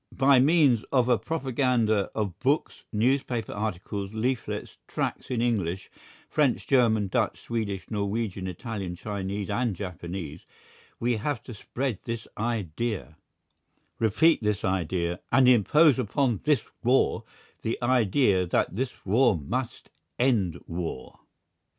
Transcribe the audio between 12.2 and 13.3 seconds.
idea,